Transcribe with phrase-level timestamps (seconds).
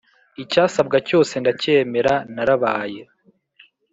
[0.43, 3.01] icyasabwa cyose ndacyemera narabaye